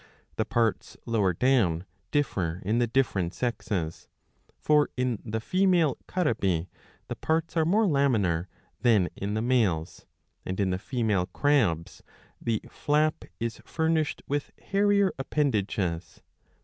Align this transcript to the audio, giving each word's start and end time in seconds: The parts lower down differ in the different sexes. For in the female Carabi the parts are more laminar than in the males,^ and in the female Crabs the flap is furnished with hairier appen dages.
The 0.35 0.45
parts 0.45 0.97
lower 1.05 1.31
down 1.31 1.85
differ 2.09 2.59
in 2.65 2.79
the 2.79 2.87
different 2.87 3.35
sexes. 3.35 4.07
For 4.57 4.89
in 4.97 5.21
the 5.23 5.39
female 5.39 5.99
Carabi 6.07 6.69
the 7.07 7.15
parts 7.15 7.55
are 7.55 7.65
more 7.65 7.85
laminar 7.85 8.47
than 8.81 9.09
in 9.15 9.35
the 9.35 9.43
males,^ 9.43 10.05
and 10.43 10.59
in 10.59 10.71
the 10.71 10.79
female 10.79 11.27
Crabs 11.27 12.01
the 12.41 12.63
flap 12.67 13.25
is 13.39 13.61
furnished 13.63 14.23
with 14.27 14.49
hairier 14.57 15.13
appen 15.19 15.51
dages. 15.51 16.21